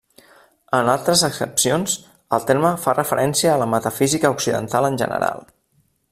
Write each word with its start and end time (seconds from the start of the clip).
En 0.77 0.87
altres 0.93 1.21
accepcions, 1.27 1.93
el 2.37 2.47
terme 2.51 2.71
fa 2.85 2.97
referència 2.99 3.53
a 3.57 3.61
la 3.65 3.69
metafísica 3.77 4.35
occidental 4.37 4.89
en 4.93 4.99
general. 5.03 5.47